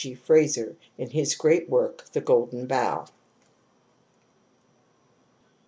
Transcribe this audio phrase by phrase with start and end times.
[0.03, 0.15] G.
[0.15, 3.11] Frazer in his great work, The Golden Bough ^*.